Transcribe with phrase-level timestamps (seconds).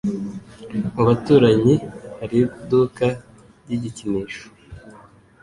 [0.93, 1.75] Mubaturanyi
[2.19, 3.05] hari iduka
[3.63, 4.45] ry igikinisho.